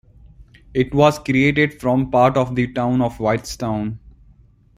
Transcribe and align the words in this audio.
It 0.73 0.95
was 0.95 1.19
created 1.19 1.79
from 1.79 2.09
part 2.09 2.35
of 2.35 2.55
the 2.55 2.65
town 2.73 3.03
of 3.03 3.19
Whitestown. 3.19 3.99